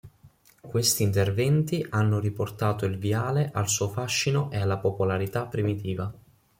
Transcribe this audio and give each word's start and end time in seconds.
Questi 0.61 1.03
interventi 1.03 1.85
hanno 1.91 2.17
riportato 2.19 2.87
il 2.87 2.97
viale 2.97 3.51
al 3.53 3.69
suo 3.69 3.87
fascino 3.87 4.49
e 4.49 4.57
alla 4.57 4.79
popolarità 4.79 5.45
primitiva. 5.45 6.11